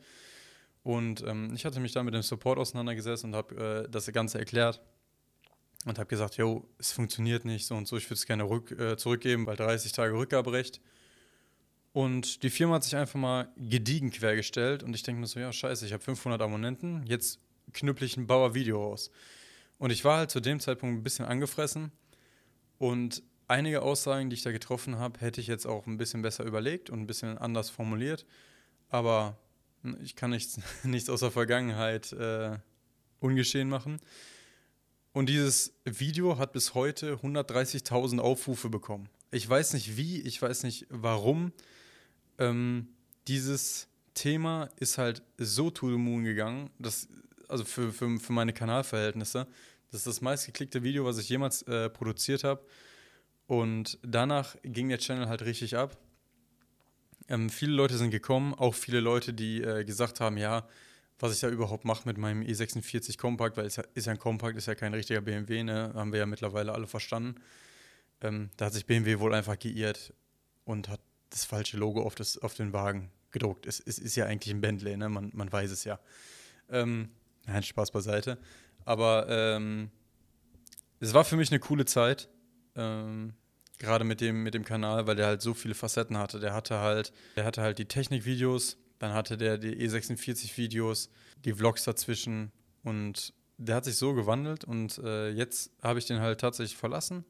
Und 0.83 1.23
ähm, 1.23 1.51
ich 1.55 1.65
hatte 1.65 1.79
mich 1.79 1.91
dann 1.91 2.05
mit 2.05 2.13
dem 2.13 2.21
Support 2.21 2.59
auseinandergesetzt 2.59 3.23
und 3.23 3.33
habe 3.35 3.85
äh, 3.87 3.89
das 3.89 4.05
Ganze 4.13 4.37
erklärt 4.37 4.79
und 5.85 5.97
habe 5.97 6.07
gesagt, 6.07 6.37
jo, 6.37 6.69
es 6.77 6.91
funktioniert 6.91 7.45
nicht 7.45 7.65
so 7.65 7.73
und 7.73 7.87
so, 7.87 7.97
ich 7.97 8.05
würde 8.05 8.19
es 8.19 8.27
gerne 8.27 8.47
rück, 8.47 8.69
äh, 8.79 8.95
zurückgeben, 8.95 9.47
weil 9.47 9.55
30 9.55 9.91
Tage 9.91 10.13
Rückgaberecht. 10.13 10.81
Und 11.93 12.43
die 12.43 12.51
Firma 12.51 12.75
hat 12.75 12.83
sich 12.83 12.95
einfach 12.95 13.19
mal 13.19 13.49
gediegen 13.57 14.11
quergestellt 14.11 14.83
und 14.83 14.93
ich 14.93 15.01
denke 15.01 15.19
mir 15.19 15.25
so, 15.25 15.39
ja, 15.39 15.51
scheiße, 15.51 15.83
ich 15.87 15.93
habe 15.93 16.03
500 16.03 16.39
Abonnenten, 16.43 17.07
jetzt 17.07 17.39
knüppel 17.73 18.05
ich 18.05 18.17
ein 18.17 18.27
Bauer-Video 18.27 18.83
raus. 18.83 19.09
Und 19.79 19.89
ich 19.89 20.05
war 20.05 20.19
halt 20.19 20.29
zu 20.29 20.39
dem 20.39 20.59
Zeitpunkt 20.59 20.99
ein 20.99 21.03
bisschen 21.03 21.25
angefressen 21.25 21.91
und 22.77 23.23
einige 23.47 23.81
Aussagen, 23.81 24.29
die 24.29 24.35
ich 24.35 24.43
da 24.43 24.51
getroffen 24.51 24.97
habe, 24.97 25.19
hätte 25.19 25.41
ich 25.41 25.47
jetzt 25.47 25.65
auch 25.65 25.85
ein 25.87 25.97
bisschen 25.97 26.21
besser 26.21 26.43
überlegt 26.43 26.89
und 26.89 26.99
ein 26.99 27.07
bisschen 27.07 27.37
anders 27.37 27.69
formuliert. 27.69 28.25
Aber 28.89 29.37
ich 30.03 30.15
kann 30.15 30.31
nichts, 30.31 30.59
nichts 30.83 31.09
aus 31.09 31.19
der 31.21 31.31
Vergangenheit 31.31 32.11
äh, 32.13 32.57
ungeschehen 33.19 33.69
machen. 33.69 33.99
Und 35.13 35.29
dieses 35.29 35.73
Video 35.85 36.37
hat 36.37 36.51
bis 36.51 36.73
heute 36.73 37.15
130.000 37.15 38.19
Aufrufe 38.19 38.69
bekommen. 38.69 39.07
Ich 39.31 39.47
weiß 39.47 39.73
nicht 39.73 39.95
wie, 39.95 40.21
ich 40.21 40.41
weiß 40.41 40.63
nicht 40.63 40.87
warum. 40.89 41.53
Ähm, 42.37 42.89
dieses 43.27 43.87
Thema 44.13 44.69
ist 44.77 44.97
halt 44.97 45.23
so 45.37 45.69
to 45.69 45.89
the 45.89 45.97
moon 45.97 46.23
gegangen, 46.23 46.69
dass, 46.79 47.07
also 47.47 47.63
für, 47.63 47.93
für, 47.93 48.19
für 48.19 48.33
meine 48.33 48.53
Kanalverhältnisse, 48.53 49.47
das 49.91 50.01
ist 50.01 50.07
das 50.07 50.21
meistgeklickte 50.21 50.83
Video, 50.83 51.05
was 51.05 51.17
ich 51.17 51.29
jemals 51.29 51.61
äh, 51.63 51.89
produziert 51.89 52.43
habe. 52.43 52.65
Und 53.47 53.99
danach 54.01 54.55
ging 54.63 54.89
der 54.89 54.97
Channel 54.97 55.27
halt 55.27 55.43
richtig 55.43 55.77
ab. 55.77 55.97
Ähm, 57.27 57.49
viele 57.49 57.73
Leute 57.73 57.97
sind 57.97 58.11
gekommen, 58.11 58.53
auch 58.53 58.73
viele 58.75 58.99
Leute, 58.99 59.33
die 59.33 59.61
äh, 59.61 59.83
gesagt 59.83 60.19
haben, 60.19 60.37
ja, 60.37 60.67
was 61.19 61.33
ich 61.33 61.39
da 61.39 61.49
überhaupt 61.49 61.85
mache 61.85 62.07
mit 62.07 62.17
meinem 62.17 62.41
E46 62.41 63.17
Compact, 63.17 63.57
weil 63.57 63.65
es 63.65 63.79
ist 63.93 64.05
ja 64.05 64.11
ein 64.11 64.19
Compact, 64.19 64.57
ist 64.57 64.67
ja 64.67 64.75
kein 64.75 64.93
richtiger 64.93 65.21
BMW, 65.21 65.63
ne? 65.63 65.91
haben 65.95 66.11
wir 66.11 66.19
ja 66.19 66.25
mittlerweile 66.25 66.73
alle 66.73 66.87
verstanden. 66.87 67.35
Ähm, 68.21 68.49
da 68.57 68.65
hat 68.65 68.73
sich 68.73 68.85
BMW 68.85 69.19
wohl 69.19 69.33
einfach 69.33 69.57
geirrt 69.57 70.13
und 70.65 70.89
hat 70.89 70.99
das 71.29 71.45
falsche 71.45 71.77
Logo 71.77 72.03
auf, 72.03 72.15
das, 72.15 72.37
auf 72.37 72.53
den 72.53 72.73
Wagen 72.73 73.11
gedruckt. 73.31 73.65
Es, 73.65 73.79
es 73.79 73.97
ist 73.97 74.15
ja 74.15 74.25
eigentlich 74.25 74.53
ein 74.53 74.61
Bentley, 74.61 74.97
ne? 74.97 75.09
man, 75.09 75.31
man 75.33 75.51
weiß 75.51 75.71
es 75.71 75.83
ja. 75.83 75.99
Ähm, 76.69 77.09
nein, 77.45 77.63
Spaß 77.63 77.91
beiseite. 77.91 78.37
Aber 78.85 79.27
ähm, 79.29 79.89
es 80.99 81.13
war 81.13 81.25
für 81.25 81.35
mich 81.35 81.51
eine 81.51 81.59
coole 81.59 81.85
Zeit. 81.85 82.29
Ähm, 82.75 83.33
Gerade 83.77 84.05
mit 84.05 84.21
dem, 84.21 84.43
mit 84.43 84.53
dem 84.53 84.63
Kanal, 84.63 85.05
weil 85.05 85.17
der 85.17 85.25
halt 85.25 85.41
so 85.41 85.53
viele 85.53 85.75
Facetten 85.75 86.17
hatte. 86.17 86.39
Der 86.39 86.53
hatte 86.53 86.79
halt, 86.79 87.11
der 87.35 87.43
hatte 87.43 87.61
halt 87.61 87.77
die 87.77 87.85
Technikvideos, 87.85 88.77
dann 88.99 89.13
hatte 89.13 89.37
der 89.37 89.57
die 89.57 89.75
E46-Videos, 89.75 91.09
die 91.43 91.53
Vlogs 91.53 91.83
dazwischen 91.83 92.53
und 92.83 93.33
der 93.57 93.75
hat 93.75 93.85
sich 93.85 93.97
so 93.97 94.13
gewandelt 94.13 94.63
und 94.63 94.97
äh, 94.99 95.29
jetzt 95.29 95.71
habe 95.81 95.99
ich 95.99 96.05
den 96.05 96.19
halt 96.19 96.39
tatsächlich 96.39 96.77
verlassen 96.77 97.25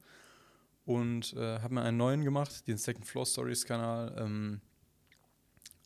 und 0.84 1.32
äh, 1.34 1.60
habe 1.60 1.74
mir 1.74 1.82
einen 1.82 1.96
neuen 1.96 2.24
gemacht, 2.24 2.66
den 2.68 2.78
Second 2.78 3.06
Floor 3.06 3.26
Stories 3.26 3.64
Kanal. 3.64 4.14
Ähm, 4.18 4.60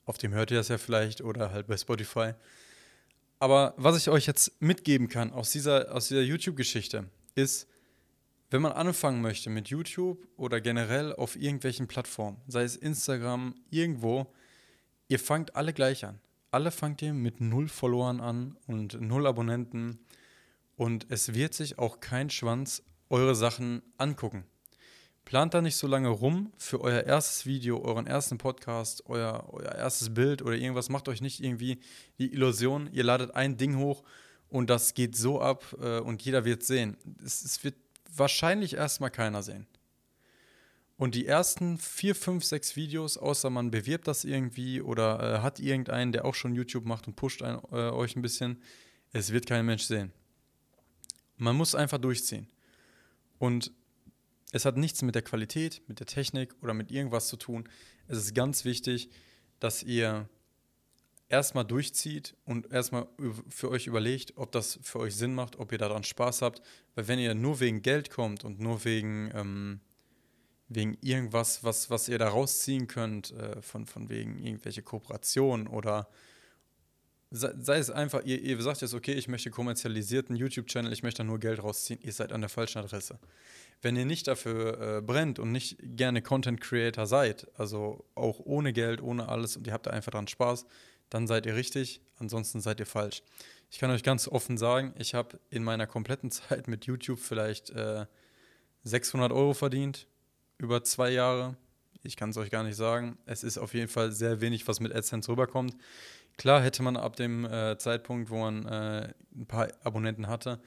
auf 0.05 0.19
dem 0.19 0.33
hört 0.33 0.50
ihr 0.50 0.59
das 0.59 0.69
ja 0.69 0.79
vielleicht 0.79 1.23
oder 1.23 1.53
halt 1.53 1.67
bei 1.67 1.77
Spotify. 1.77 2.35
Aber 3.40 3.75
was 3.78 3.97
ich 3.97 4.11
euch 4.11 4.26
jetzt 4.26 4.61
mitgeben 4.61 5.09
kann 5.09 5.32
aus 5.32 5.50
dieser, 5.50 5.94
aus 5.94 6.09
dieser 6.09 6.20
YouTube-Geschichte 6.20 7.09
ist, 7.35 7.66
wenn 8.50 8.61
man 8.61 8.73
anfangen 8.73 9.23
möchte 9.23 9.49
mit 9.49 9.68
YouTube 9.68 10.28
oder 10.37 10.61
generell 10.61 11.14
auf 11.14 11.37
irgendwelchen 11.37 11.88
Plattformen, 11.88 12.37
sei 12.47 12.64
es 12.64 12.76
Instagram, 12.76 13.54
irgendwo, 13.70 14.26
ihr 15.09 15.18
fangt 15.18 15.56
alle 15.56 15.73
gleich 15.73 16.04
an. 16.04 16.20
Alle 16.50 16.70
fangt 16.70 17.00
ihr 17.00 17.14
mit 17.14 17.40
null 17.40 17.68
Followern 17.68 18.20
an 18.20 18.56
und 18.66 19.00
null 19.00 19.26
Abonnenten. 19.26 20.00
Und 20.76 21.06
es 21.11 21.32
wird 21.32 21.54
sich 21.54 21.78
auch 21.78 22.00
kein 22.00 22.28
Schwanz 22.28 22.82
eure 23.09 23.35
Sachen 23.35 23.82
angucken. 23.97 24.44
Plant 25.31 25.55
da 25.55 25.63
nicht 25.63 25.77
so 25.77 25.87
lange 25.87 26.09
rum 26.09 26.53
für 26.59 26.81
euer 26.81 27.05
erstes 27.05 27.47
Video, 27.47 27.81
euren 27.85 28.09
ersten 28.09 28.37
Podcast, 28.37 29.05
euer, 29.07 29.47
euer 29.53 29.77
erstes 29.77 30.13
Bild 30.13 30.43
oder 30.43 30.57
irgendwas. 30.57 30.89
Macht 30.89 31.09
euch 31.09 31.21
nicht 31.21 31.39
irgendwie 31.39 31.79
die 32.19 32.33
Illusion, 32.33 32.91
ihr 32.93 33.05
ladet 33.05 33.37
ein 33.37 33.57
Ding 33.57 33.77
hoch 33.77 34.03
und 34.49 34.71
das 34.71 34.93
geht 34.93 35.15
so 35.15 35.41
ab 35.41 35.77
äh, 35.81 36.01
und 36.01 36.21
jeder 36.23 36.45
wird 36.45 36.65
sehen. 36.65 36.97
Es, 37.25 37.45
es 37.45 37.63
wird 37.63 37.77
wahrscheinlich 38.13 38.75
erstmal 38.75 39.13
keiner 39.13 39.45
sehen. 39.45 39.69
Und 40.97 41.15
die 41.15 41.27
ersten 41.27 41.79
vier, 41.79 42.17
fünf, 42.17 42.43
sechs 42.43 42.75
Videos, 42.75 43.17
außer 43.17 43.51
man 43.51 43.71
bewirbt 43.71 44.09
das 44.09 44.25
irgendwie 44.25 44.81
oder 44.83 45.37
äh, 45.37 45.43
hat 45.43 45.61
irgendeinen, 45.61 46.11
der 46.11 46.25
auch 46.25 46.35
schon 46.35 46.57
YouTube 46.57 46.87
macht 46.87 47.07
und 47.07 47.15
pusht 47.15 47.43
ein, 47.43 47.61
äh, 47.71 47.91
euch 47.91 48.17
ein 48.17 48.23
bisschen, 48.23 48.61
es 49.13 49.31
wird 49.31 49.47
kein 49.47 49.65
Mensch 49.65 49.85
sehen. 49.85 50.11
Man 51.37 51.55
muss 51.55 51.77
einfach 51.77 51.99
durchziehen. 51.99 52.49
Und 53.39 53.71
es 54.52 54.64
hat 54.64 54.76
nichts 54.76 55.02
mit 55.02 55.14
der 55.14 55.23
Qualität, 55.23 55.83
mit 55.87 56.00
der 56.00 56.07
Technik 56.07 56.54
oder 56.62 56.75
mit 56.75 56.90
irgendwas 56.90 57.28
zu 57.28 57.37
tun. 57.37 57.69
Es 58.09 58.19
ist 58.19 58.35
ganz 58.35 58.64
wichtig, 58.64 59.11
dass 59.61 59.83
ihr 59.83 60.28
erstmal 61.28 61.64
durchzieht 61.64 62.35
und 62.45 62.73
erstmal 62.73 63.07
für 63.49 63.71
euch 63.71 63.87
überlegt, 63.87 64.37
ob 64.37 64.50
das 64.52 64.80
für 64.83 64.99
euch 64.99 65.14
Sinn 65.14 65.35
macht, 65.35 65.59
ob 65.59 65.71
ihr 65.73 65.78
daran 65.78 66.02
Spaß 66.02 66.42
habt. 66.42 66.61
Weil 66.95 67.09
wenn 67.09 67.19
ihr 67.19 67.35
nur 67.35 67.61
wegen 67.61 67.83
Geld 67.83 68.11
kommt 68.11 68.45
und 68.45 68.59
nur 68.59 68.85
wegen, 68.85 69.30
ähm, 69.35 69.80
wegen 70.69 70.99
irgendwas, 71.00 71.62
was, 71.62 71.88
was 71.88 72.09
ihr 72.09 72.19
da 72.19 72.28
rausziehen 72.28 72.88
könnt, 72.88 73.30
äh, 73.30 73.62
von, 73.62 73.87
von 73.87 74.09
wegen 74.09 74.38
irgendwelche 74.38 74.83
Kooperationen 74.83 75.69
oder 75.69 76.09
sei, 77.30 77.52
sei 77.59 77.78
es 77.78 77.90
einfach, 77.90 78.25
ihr, 78.25 78.40
ihr 78.40 78.61
sagt 78.61 78.80
jetzt, 78.80 78.95
okay, 78.95 79.12
ich 79.12 79.28
möchte 79.28 79.50
kommerzialisierten 79.50 80.35
YouTube-Channel, 80.35 80.92
ich 80.92 81.02
möchte 81.04 81.19
da 81.19 81.25
nur 81.25 81.38
Geld 81.38 81.62
rausziehen, 81.62 82.00
ihr 82.02 82.12
seid 82.12 82.33
an 82.33 82.40
der 82.40 82.50
falschen 82.50 82.78
Adresse. 82.78 83.19
Wenn 83.83 83.97
ihr 83.97 84.05
nicht 84.05 84.29
dafür 84.29 84.99
äh, 84.99 85.01
brennt 85.01 85.39
und 85.39 85.53
nicht 85.53 85.77
gerne 85.81 86.23
Content 86.23 86.61
Creator 86.61 87.07
seid, 87.07 87.47
also 87.59 88.05
auch 88.15 88.41
ohne 88.41 88.73
Geld, 88.73 89.03
ohne 89.03 89.29
alles 89.29 89.57
und 89.57 89.67
ihr 89.67 89.73
habt 89.73 89.87
da 89.87 89.91
einfach 89.91 90.13
dran 90.13 90.29
Spaß, 90.29 90.67
dann 91.09 91.27
seid 91.27 91.47
ihr 91.47 91.57
richtig, 91.57 92.01
ansonsten 92.19 92.61
seid 92.61 92.81
ihr 92.81 92.87
falsch. 92.87 93.23
Ich 93.71 93.79
kann 93.79 93.91
euch 93.91 94.03
ganz 94.03 94.29
offen 94.29 94.59
sagen, 94.59 94.95
ich 94.99 95.15
habe 95.15 95.39
in 95.51 95.65
meiner 95.65 95.87
kompletten 95.87 96.31
Zeit 96.31 96.69
mit 96.69 96.87
YouTube 96.87 97.19
vielleicht 97.19 97.71
äh, 97.71 98.07
600 98.85 99.33
Euro 99.33 99.55
verdient, 99.55 100.07
über 100.59 100.85
zwei 100.85 101.11
Jahre. 101.11 101.57
Ich 102.03 102.17
kann 102.17 102.31
es 102.31 102.37
euch 102.37 102.51
gar 102.51 102.63
nicht 102.63 102.77
sagen. 102.77 103.19
Es 103.27 103.45
ist 103.45 103.59
auf 103.59 103.75
jeden 103.75 103.89
Fall 103.89 104.13
sehr 104.13 104.41
wenig, 104.41 104.67
was 104.69 104.81
mit 104.81 104.95
AdSense 104.95 105.31
rüberkommt. 105.31 105.77
Klar 106.39 106.63
hätte 106.63 106.83
man 106.83 106.97
ab 106.97 107.17
dem 107.17 107.45
äh, 107.45 107.77
Zeitpunkt, 107.77 108.31
wo 108.31 108.39
man 108.39 108.67
äh, 108.67 109.13
ein 109.35 109.47
paar 109.47 109.69
Abonnenten 109.83 110.27
hatte, 110.27 110.61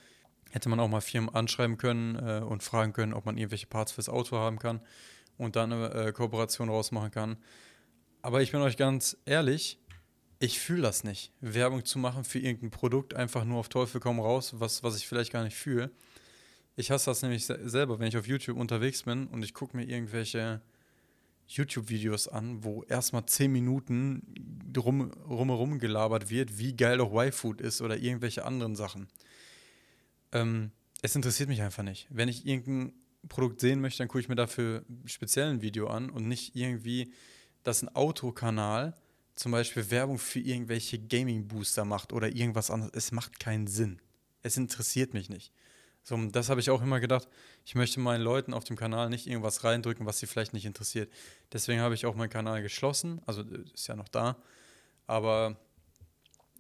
hätte 0.54 0.70
man 0.70 0.80
auch 0.80 0.88
mal 0.88 1.02
Firmen 1.02 1.34
anschreiben 1.34 1.78
können 1.78 2.16
äh, 2.16 2.44
und 2.44 2.62
fragen 2.62 2.94
können, 2.94 3.14
ob 3.14 3.26
man 3.26 3.38
irgendwelche 3.38 3.66
Parts 3.66 3.92
fürs 3.92 4.08
Auto 4.08 4.38
haben 4.38 4.60
kann 4.60 4.82
und 5.38 5.56
dann 5.56 5.74
eine 5.74 5.94
äh, 5.94 6.12
Kooperation 6.12 6.70
rausmachen 6.70 7.10
kann. 7.10 7.38
Aber 8.22 8.44
ich 8.44 8.52
bin 8.52 8.62
euch 8.62 8.78
ganz 8.78 9.18
ehrlich, 9.26 9.80
ich 10.38 10.60
fühle 10.60 10.84
das 10.84 11.04
nicht, 11.04 11.32
Werbung 11.42 11.86
zu 11.86 11.98
machen 11.98 12.24
für 12.24 12.38
irgendein 12.38 12.70
Produkt, 12.70 13.16
einfach 13.16 13.46
nur 13.46 13.58
auf 13.58 13.68
Teufel 13.68 14.00
komm 14.00 14.20
raus, 14.20 14.54
was, 14.60 14.84
was 14.84 14.96
ich 14.96 15.08
vielleicht 15.08 15.34
gar 15.34 15.44
nicht 15.44 15.56
fühle. 15.56 15.90
Ich 16.76 16.92
hasse 16.92 17.10
das 17.10 17.24
nämlich 17.24 17.46
selber, 17.46 18.00
wenn 18.00 18.08
ich 18.08 18.18
auf 18.18 18.28
YouTube 18.28 18.58
unterwegs 18.58 19.04
bin 19.04 19.26
und 19.28 19.44
ich 19.44 19.56
gucke 19.56 19.76
mir 19.76 19.86
irgendwelche 19.86 20.62
YouTube-Videos 21.48 22.28
an, 22.28 22.64
wo 22.64 22.84
erstmal 22.84 23.26
10 23.26 23.52
Minuten 23.52 24.22
drum, 24.72 25.12
rumherum 25.28 25.80
gelabert 25.80 26.30
wird, 26.30 26.60
wie 26.60 26.76
geil 26.76 27.00
doch 27.00 27.12
Y-Food 27.12 27.60
ist 27.60 27.82
oder 27.82 27.98
irgendwelche 27.98 28.46
anderen 28.46 28.76
Sachen. 28.76 29.08
Ähm, 30.34 30.72
es 31.02 31.16
interessiert 31.16 31.50
mich 31.50 31.62
einfach 31.62 31.84
nicht. 31.84 32.08
Wenn 32.10 32.28
ich 32.28 32.46
irgendein 32.46 32.94
Produkt 33.30 33.62
sehen 33.62 33.80
möchte, 33.80 34.00
dann 34.00 34.08
gucke 34.10 34.20
ich 34.20 34.30
mir 34.30 34.36
dafür 34.36 34.84
speziell 35.06 35.50
ein 35.50 35.62
Video 35.62 35.88
an 35.88 36.10
und 36.10 36.28
nicht 36.28 36.56
irgendwie, 36.56 37.14
dass 37.64 37.82
ein 37.82 37.96
Autokanal 37.96 38.94
zum 39.36 39.52
Beispiel 39.52 39.90
Werbung 39.90 40.20
für 40.20 40.40
irgendwelche 40.40 41.00
Gaming-Booster 41.00 41.86
macht 41.86 42.14
oder 42.14 42.30
irgendwas 42.30 42.70
anderes. 42.70 42.92
Es 42.94 43.12
macht 43.12 43.40
keinen 43.40 43.68
Sinn. 43.68 44.00
Es 44.42 44.58
interessiert 44.58 45.14
mich 45.14 45.30
nicht. 45.30 45.54
So, 46.04 46.18
das 46.28 46.50
habe 46.50 46.60
ich 46.60 46.70
auch 46.70 46.82
immer 46.82 47.00
gedacht. 47.00 47.30
Ich 47.66 47.76
möchte 47.76 48.00
meinen 48.02 48.22
Leuten 48.22 48.54
auf 48.54 48.66
dem 48.66 48.76
Kanal 48.76 49.10
nicht 49.10 49.26
irgendwas 49.26 49.64
reindrücken, 49.64 50.06
was 50.06 50.20
sie 50.20 50.28
vielleicht 50.28 50.54
nicht 50.54 50.66
interessiert. 50.66 51.12
Deswegen 51.54 51.80
habe 51.80 51.96
ich 51.96 52.06
auch 52.06 52.16
meinen 52.16 52.30
Kanal 52.30 52.62
geschlossen. 52.62 53.22
Also 53.26 53.42
äh, 53.42 53.64
ist 53.74 53.88
ja 53.88 53.96
noch 53.96 54.10
da. 54.10 54.38
Aber 55.08 55.58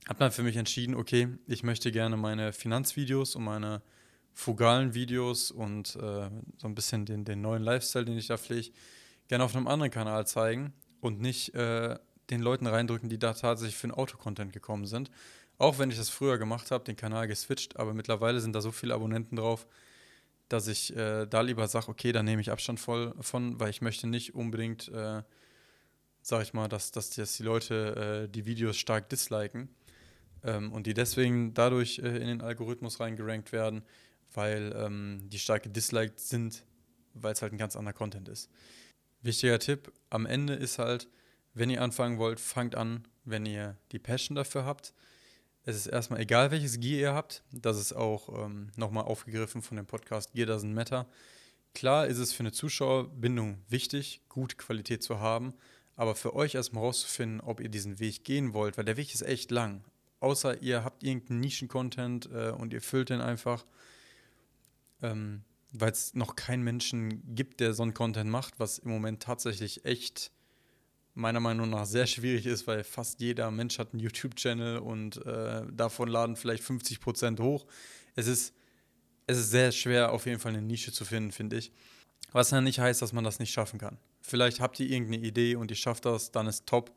habe 0.09 0.19
dann 0.19 0.31
für 0.31 0.43
mich 0.43 0.57
entschieden, 0.57 0.95
okay, 0.95 1.29
ich 1.47 1.63
möchte 1.63 1.91
gerne 1.91 2.17
meine 2.17 2.53
Finanzvideos 2.53 3.35
und 3.35 3.43
meine 3.43 3.81
fugalen 4.33 4.93
Videos 4.93 5.51
und 5.51 5.95
äh, 5.95 6.29
so 6.57 6.67
ein 6.67 6.75
bisschen 6.75 7.05
den, 7.05 7.23
den 7.23 7.41
neuen 7.41 7.63
Lifestyle, 7.63 8.05
den 8.05 8.17
ich 8.17 8.27
da 8.27 8.37
pflege, 8.37 8.71
gerne 9.27 9.43
auf 9.43 9.55
einem 9.55 9.67
anderen 9.67 9.91
Kanal 9.91 10.27
zeigen 10.27 10.73
und 11.01 11.21
nicht 11.21 11.53
äh, 11.53 11.97
den 12.29 12.41
Leuten 12.41 12.67
reindrücken, 12.67 13.09
die 13.09 13.19
da 13.19 13.33
tatsächlich 13.33 13.77
für 13.77 13.87
den 13.87 13.93
Autocontent 13.93 14.51
gekommen 14.51 14.85
sind. 14.85 15.11
Auch 15.57 15.77
wenn 15.77 15.91
ich 15.91 15.97
das 15.97 16.09
früher 16.09 16.37
gemacht 16.37 16.71
habe, 16.71 16.83
den 16.83 16.95
Kanal 16.95 17.27
geswitcht, 17.27 17.77
aber 17.77 17.93
mittlerweile 17.93 18.41
sind 18.41 18.53
da 18.53 18.61
so 18.61 18.71
viele 18.71 18.95
Abonnenten 18.95 19.35
drauf, 19.35 19.67
dass 20.49 20.67
ich 20.67 20.95
äh, 20.95 21.25
da 21.27 21.41
lieber 21.41 21.67
sage, 21.67 21.89
okay, 21.89 22.11
da 22.11 22.23
nehme 22.23 22.41
ich 22.41 22.51
Abstand 22.51 22.79
voll 22.79 23.13
von, 23.21 23.59
weil 23.59 23.69
ich 23.69 23.81
möchte 23.81 24.07
nicht 24.07 24.35
unbedingt, 24.35 24.89
äh, 24.89 25.21
sag 26.21 26.43
ich 26.43 26.53
mal, 26.53 26.67
dass, 26.67 26.91
dass, 26.91 27.11
dass 27.11 27.37
die 27.37 27.43
Leute 27.43 28.25
äh, 28.25 28.29
die 28.29 28.45
Videos 28.45 28.77
stark 28.77 29.09
disliken 29.09 29.69
ähm, 30.43 30.71
und 30.71 30.87
die 30.87 30.93
deswegen 30.93 31.53
dadurch 31.53 31.99
äh, 31.99 32.17
in 32.17 32.27
den 32.27 32.41
Algorithmus 32.41 32.99
reingerankt 32.99 33.51
werden, 33.51 33.83
weil 34.33 34.73
ähm, 34.75 35.21
die 35.29 35.39
stark 35.39 35.63
gedisliked 35.63 36.19
sind, 36.19 36.63
weil 37.13 37.33
es 37.33 37.41
halt 37.41 37.53
ein 37.53 37.57
ganz 37.57 37.75
anderer 37.75 37.93
Content 37.93 38.29
ist. 38.29 38.49
Wichtiger 39.21 39.59
Tipp 39.59 39.91
am 40.09 40.25
Ende 40.25 40.53
ist 40.53 40.79
halt, 40.79 41.07
wenn 41.53 41.69
ihr 41.69 41.81
anfangen 41.81 42.17
wollt, 42.17 42.39
fangt 42.39 42.75
an, 42.75 43.07
wenn 43.25 43.45
ihr 43.45 43.77
die 43.91 43.99
Passion 43.99 44.35
dafür 44.35 44.65
habt. 44.65 44.93
Es 45.65 45.77
ist 45.77 45.87
erstmal 45.87 46.19
egal, 46.19 46.51
welches 46.51 46.79
Gear 46.79 46.99
ihr 46.99 47.13
habt. 47.13 47.43
Das 47.51 47.79
ist 47.79 47.93
auch 47.93 48.45
ähm, 48.45 48.69
nochmal 48.75 49.05
aufgegriffen 49.05 49.61
von 49.61 49.77
dem 49.77 49.85
Podcast 49.85 50.33
Gear 50.33 50.47
Doesn't 50.47 50.73
Matter. 50.73 51.07
Klar 51.73 52.07
ist 52.07 52.17
es 52.17 52.33
für 52.33 52.41
eine 52.41 52.51
Zuschauerbindung 52.51 53.57
wichtig, 53.69 54.21
gute 54.29 54.57
Qualität 54.57 55.03
zu 55.03 55.19
haben, 55.19 55.53
aber 55.95 56.15
für 56.15 56.35
euch 56.35 56.55
erstmal 56.55 56.83
rauszufinden, 56.83 57.39
ob 57.39 57.61
ihr 57.61 57.69
diesen 57.69 57.99
Weg 57.99 58.23
gehen 58.23 58.53
wollt, 58.53 58.77
weil 58.77 58.85
der 58.85 58.97
Weg 58.97 59.13
ist 59.13 59.21
echt 59.21 59.49
lang. 59.51 59.83
Außer 60.23 60.61
ihr 60.61 60.85
habt 60.85 61.03
irgendeinen 61.03 61.41
Nischen-Content 61.41 62.29
äh, 62.33 62.51
und 62.51 62.71
ihr 62.71 62.81
füllt 62.81 63.09
den 63.09 63.19
einfach, 63.19 63.65
ähm, 65.01 65.43
weil 65.73 65.91
es 65.91 66.13
noch 66.13 66.37
keinen 66.37 66.63
Menschen 66.63 67.35
gibt, 67.35 67.59
der 67.59 67.73
so 67.73 67.83
einen 67.83 67.93
Content 67.93 68.29
macht, 68.29 68.57
was 68.57 68.77
im 68.79 68.89
Moment 68.89 69.21
tatsächlich 69.21 69.83
echt 69.83 70.31
meiner 71.13 71.41
Meinung 71.41 71.69
nach 71.69 71.85
sehr 71.85 72.07
schwierig 72.07 72.45
ist, 72.45 72.67
weil 72.67 72.85
fast 72.85 73.19
jeder 73.19 73.51
Mensch 73.51 73.77
hat 73.79 73.91
einen 73.91 73.99
YouTube-Channel 73.99 74.77
und 74.77 75.17
äh, 75.25 75.63
davon 75.73 76.07
laden 76.07 76.37
vielleicht 76.37 76.63
50 76.63 77.01
Prozent 77.01 77.41
hoch. 77.41 77.65
Es 78.15 78.27
ist, 78.27 78.53
es 79.27 79.37
ist 79.37 79.51
sehr 79.51 79.73
schwer, 79.73 80.13
auf 80.13 80.25
jeden 80.25 80.39
Fall 80.39 80.53
eine 80.53 80.61
Nische 80.61 80.93
zu 80.93 81.03
finden, 81.03 81.33
finde 81.33 81.57
ich. 81.57 81.73
Was 82.31 82.51
ja 82.51 82.61
nicht 82.61 82.79
heißt, 82.79 83.01
dass 83.01 83.11
man 83.11 83.25
das 83.25 83.39
nicht 83.39 83.51
schaffen 83.51 83.77
kann. 83.77 83.97
Vielleicht 84.21 84.61
habt 84.61 84.79
ihr 84.79 84.89
irgendeine 84.89 85.21
Idee 85.21 85.57
und 85.57 85.69
ihr 85.69 85.75
schafft 85.75 86.05
das, 86.05 86.31
dann 86.31 86.47
ist 86.47 86.65
top. 86.65 86.95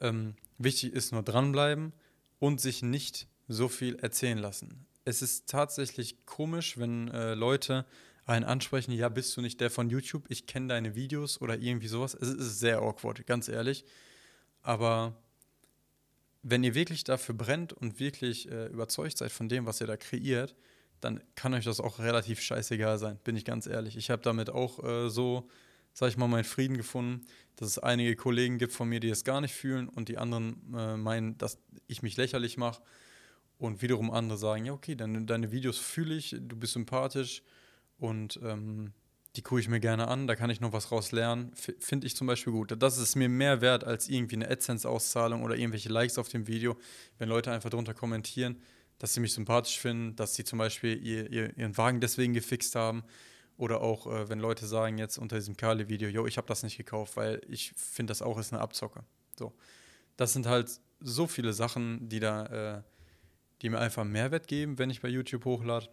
Ähm, 0.00 0.34
wichtig 0.58 0.92
ist 0.94 1.12
nur 1.12 1.22
dranbleiben 1.22 1.92
und 2.40 2.60
sich 2.60 2.82
nicht 2.82 3.28
so 3.46 3.68
viel 3.68 3.96
erzählen 3.96 4.38
lassen. 4.38 4.86
Es 5.04 5.22
ist 5.22 5.48
tatsächlich 5.48 6.26
komisch, 6.26 6.76
wenn 6.78 7.08
äh, 7.08 7.34
Leute 7.34 7.86
einen 8.26 8.44
ansprechen, 8.44 8.92
ja, 8.92 9.08
bist 9.08 9.36
du 9.36 9.40
nicht 9.40 9.60
der 9.60 9.70
von 9.70 9.88
YouTube? 9.90 10.24
Ich 10.28 10.46
kenne 10.46 10.68
deine 10.68 10.94
Videos 10.94 11.40
oder 11.40 11.58
irgendwie 11.58 11.88
sowas. 11.88 12.14
Es 12.14 12.28
ist 12.28 12.58
sehr 12.58 12.80
awkward, 12.80 13.26
ganz 13.26 13.48
ehrlich. 13.48 13.84
Aber 14.62 15.16
wenn 16.42 16.64
ihr 16.64 16.74
wirklich 16.74 17.04
dafür 17.04 17.34
brennt 17.34 17.72
und 17.72 17.98
wirklich 17.98 18.50
äh, 18.50 18.66
überzeugt 18.66 19.18
seid 19.18 19.32
von 19.32 19.48
dem, 19.48 19.66
was 19.66 19.80
ihr 19.80 19.86
da 19.86 19.96
kreiert, 19.96 20.54
dann 21.00 21.22
kann 21.34 21.54
euch 21.54 21.64
das 21.64 21.80
auch 21.80 21.98
relativ 21.98 22.40
scheißegal 22.40 22.98
sein, 22.98 23.18
bin 23.24 23.36
ich 23.36 23.44
ganz 23.44 23.66
ehrlich. 23.66 23.96
Ich 23.96 24.10
habe 24.10 24.22
damit 24.22 24.50
auch 24.50 24.82
äh, 24.84 25.08
so, 25.08 25.48
sag 25.92 26.08
ich 26.08 26.16
mal, 26.16 26.28
meinen 26.28 26.44
Frieden 26.44 26.76
gefunden, 26.76 27.26
dass 27.56 27.68
es 27.68 27.78
einige 27.78 28.16
Kollegen 28.16 28.58
gibt 28.58 28.72
von 28.72 28.88
mir, 28.88 29.00
die 29.00 29.08
es 29.08 29.24
gar 29.24 29.40
nicht 29.40 29.54
fühlen 29.54 29.88
und 29.88 30.08
die 30.08 30.18
anderen 30.18 30.74
äh, 30.74 30.96
meinen, 30.96 31.36
dass 31.38 31.58
ich 31.86 32.02
mich 32.02 32.16
lächerlich 32.16 32.56
mache. 32.56 32.82
Und 33.58 33.82
wiederum 33.82 34.10
andere 34.10 34.38
sagen, 34.38 34.64
ja, 34.64 34.72
okay, 34.72 34.94
deine, 34.94 35.22
deine 35.26 35.52
Videos 35.52 35.78
fühle 35.78 36.14
ich, 36.14 36.34
du 36.38 36.56
bist 36.56 36.72
sympathisch 36.72 37.42
und 37.98 38.40
ähm, 38.42 38.92
die 39.36 39.42
gucke 39.42 39.60
ich 39.60 39.68
mir 39.68 39.80
gerne 39.80 40.08
an, 40.08 40.26
da 40.26 40.34
kann 40.34 40.48
ich 40.48 40.60
noch 40.60 40.72
was 40.72 40.90
raus 40.90 41.12
lernen. 41.12 41.52
Finde 41.54 42.06
ich 42.06 42.16
zum 42.16 42.26
Beispiel 42.26 42.52
gut. 42.52 42.74
Das 42.82 42.96
ist 42.96 43.16
mir 43.16 43.28
mehr 43.28 43.60
wert 43.60 43.84
als 43.84 44.08
irgendwie 44.08 44.36
eine 44.36 44.50
AdSense-Auszahlung 44.50 45.42
oder 45.42 45.56
irgendwelche 45.56 45.90
Likes 45.90 46.16
auf 46.18 46.28
dem 46.28 46.46
Video, 46.46 46.76
wenn 47.18 47.28
Leute 47.28 47.52
einfach 47.52 47.70
drunter 47.70 47.94
kommentieren 47.94 48.56
dass 49.00 49.14
sie 49.14 49.20
mich 49.20 49.32
sympathisch 49.32 49.80
finden, 49.80 50.14
dass 50.14 50.34
sie 50.34 50.44
zum 50.44 50.58
Beispiel 50.58 51.02
ihr, 51.02 51.32
ihr, 51.32 51.56
ihren 51.56 51.76
Wagen 51.76 52.00
deswegen 52.00 52.34
gefixt 52.34 52.76
haben. 52.76 53.02
Oder 53.60 53.82
auch, 53.82 54.06
äh, 54.06 54.30
wenn 54.30 54.40
Leute 54.40 54.66
sagen 54.66 54.96
jetzt 54.96 55.18
unter 55.18 55.36
diesem 55.36 55.54
Kali-Video, 55.54 56.08
yo, 56.08 56.26
ich 56.26 56.38
habe 56.38 56.46
das 56.46 56.62
nicht 56.62 56.78
gekauft, 56.78 57.18
weil 57.18 57.42
ich 57.46 57.74
finde, 57.76 58.10
das 58.10 58.22
auch 58.22 58.38
ist 58.38 58.54
eine 58.54 58.62
Abzocke. 58.62 59.04
So. 59.38 59.52
Das 60.16 60.32
sind 60.32 60.46
halt 60.46 60.80
so 61.00 61.26
viele 61.26 61.52
Sachen, 61.52 62.08
die 62.08 62.20
da, 62.20 62.46
äh, 62.78 62.82
die 63.60 63.68
mir 63.68 63.78
einfach 63.78 64.04
Mehrwert 64.04 64.48
geben, 64.48 64.78
wenn 64.78 64.88
ich 64.88 65.02
bei 65.02 65.08
YouTube 65.08 65.44
hochlade. 65.44 65.90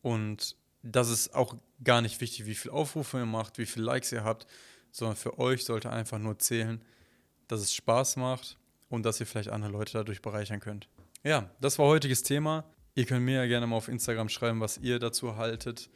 Und 0.00 0.56
das 0.82 1.10
ist 1.10 1.34
auch 1.34 1.54
gar 1.82 2.00
nicht 2.00 2.22
wichtig, 2.22 2.46
wie 2.46 2.54
viel 2.54 2.70
Aufrufe 2.70 3.18
ihr 3.18 3.26
macht, 3.26 3.58
wie 3.58 3.66
viele 3.66 3.84
Likes 3.84 4.10
ihr 4.10 4.24
habt, 4.24 4.46
sondern 4.90 5.16
für 5.16 5.38
euch 5.38 5.66
sollte 5.66 5.90
einfach 5.90 6.18
nur 6.18 6.38
zählen, 6.38 6.80
dass 7.46 7.60
es 7.60 7.74
Spaß 7.74 8.16
macht 8.16 8.56
und 8.88 9.04
dass 9.04 9.20
ihr 9.20 9.26
vielleicht 9.26 9.50
andere 9.50 9.70
Leute 9.70 9.92
dadurch 9.92 10.22
bereichern 10.22 10.60
könnt. 10.60 10.88
Ja, 11.24 11.50
das 11.60 11.78
war 11.78 11.88
heutiges 11.88 12.22
Thema. 12.22 12.64
Ihr 12.94 13.04
könnt 13.04 13.26
mir 13.26 13.34
ja 13.34 13.46
gerne 13.46 13.66
mal 13.66 13.76
auf 13.76 13.88
Instagram 13.88 14.30
schreiben, 14.30 14.60
was 14.60 14.78
ihr 14.78 14.98
dazu 14.98 15.36
haltet. 15.36 15.90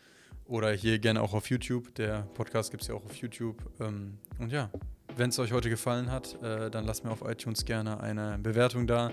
Oder 0.48 0.72
hier 0.72 0.98
gerne 0.98 1.22
auch 1.22 1.34
auf 1.34 1.50
YouTube. 1.50 1.94
Der 1.94 2.22
Podcast 2.34 2.70
gibt 2.70 2.82
es 2.82 2.88
ja 2.88 2.94
auch 2.94 3.04
auf 3.04 3.14
YouTube. 3.16 3.70
Ähm, 3.80 4.18
und 4.38 4.50
ja, 4.50 4.70
wenn 5.16 5.28
es 5.28 5.38
euch 5.38 5.52
heute 5.52 5.68
gefallen 5.68 6.10
hat, 6.10 6.42
äh, 6.42 6.70
dann 6.70 6.84
lasst 6.84 7.04
mir 7.04 7.10
auf 7.10 7.22
iTunes 7.22 7.66
gerne 7.66 8.00
eine 8.00 8.38
Bewertung 8.38 8.86
da. 8.86 9.12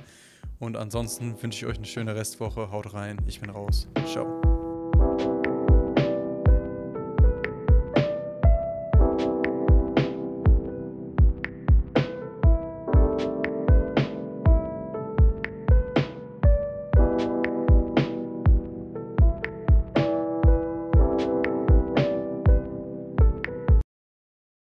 Und 0.60 0.78
ansonsten 0.78 1.42
wünsche 1.44 1.66
ich 1.66 1.70
euch 1.70 1.78
eine 1.78 1.86
schöne 1.86 2.16
Restwoche. 2.16 2.72
Haut 2.72 2.94
rein. 2.94 3.18
Ich 3.28 3.42
bin 3.42 3.50
raus. 3.50 3.90
Ciao. 4.08 4.45